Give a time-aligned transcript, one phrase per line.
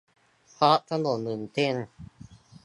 [0.51, 1.75] เพราะถนนหนึ่งเส้น